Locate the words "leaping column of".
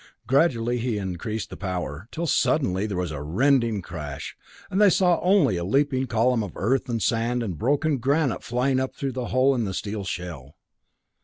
5.63-6.53